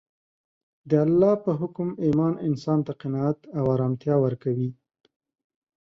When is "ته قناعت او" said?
2.87-3.63